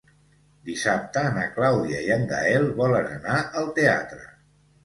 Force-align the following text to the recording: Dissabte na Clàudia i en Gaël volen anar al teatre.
Dissabte 0.69 1.21
na 1.35 1.43
Clàudia 1.59 2.01
i 2.07 2.11
en 2.17 2.25
Gaël 2.33 2.67
volen 2.83 3.13
anar 3.19 3.37
al 3.63 3.73
teatre. 3.79 4.27